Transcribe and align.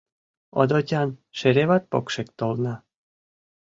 Одотян 0.59 1.09
шереват 1.37 1.83
покшек 1.91 2.27
толна. 2.39 2.75